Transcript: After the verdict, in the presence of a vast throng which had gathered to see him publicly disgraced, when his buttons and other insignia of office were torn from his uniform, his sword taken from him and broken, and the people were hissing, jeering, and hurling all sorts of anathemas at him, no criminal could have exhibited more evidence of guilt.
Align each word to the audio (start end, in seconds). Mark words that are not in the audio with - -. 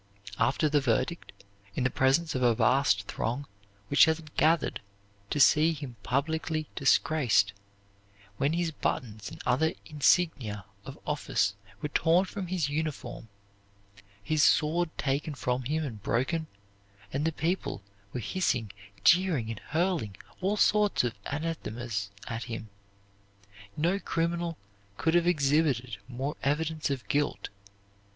After 0.39 0.67
the 0.67 0.81
verdict, 0.81 1.31
in 1.75 1.83
the 1.83 1.91
presence 1.91 2.33
of 2.33 2.41
a 2.41 2.55
vast 2.55 3.03
throng 3.03 3.45
which 3.87 4.05
had 4.05 4.33
gathered 4.35 4.81
to 5.29 5.39
see 5.39 5.73
him 5.73 5.95
publicly 6.01 6.65
disgraced, 6.75 7.53
when 8.37 8.53
his 8.53 8.71
buttons 8.71 9.29
and 9.29 9.39
other 9.45 9.75
insignia 9.85 10.65
of 10.85 10.97
office 11.05 11.53
were 11.83 11.89
torn 11.89 12.25
from 12.25 12.47
his 12.47 12.67
uniform, 12.67 13.29
his 14.23 14.41
sword 14.41 14.89
taken 14.97 15.35
from 15.35 15.65
him 15.65 15.83
and 15.85 16.01
broken, 16.01 16.47
and 17.13 17.23
the 17.23 17.31
people 17.31 17.83
were 18.11 18.19
hissing, 18.21 18.71
jeering, 19.03 19.51
and 19.51 19.59
hurling 19.59 20.15
all 20.39 20.57
sorts 20.57 21.03
of 21.03 21.13
anathemas 21.27 22.09
at 22.25 22.45
him, 22.45 22.69
no 23.77 23.99
criminal 23.99 24.57
could 24.97 25.13
have 25.13 25.27
exhibited 25.27 25.97
more 26.07 26.35
evidence 26.41 26.89
of 26.89 27.07
guilt. 27.07 27.49